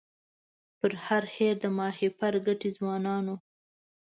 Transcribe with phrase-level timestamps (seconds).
[0.79, 3.35] پر هر هېر د ماهیپر ګټي ځوانانو